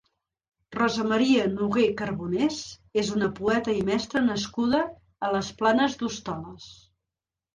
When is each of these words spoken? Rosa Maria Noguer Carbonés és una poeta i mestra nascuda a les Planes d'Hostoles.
Rosa 0.75 1.03
Maria 1.09 1.43
Noguer 1.57 1.89
Carbonés 1.99 2.57
és 3.01 3.11
una 3.17 3.29
poeta 3.39 3.75
i 3.81 3.85
mestra 3.91 4.23
nascuda 4.29 4.81
a 5.27 5.31
les 5.35 5.51
Planes 5.61 5.99
d'Hostoles. 6.03 6.69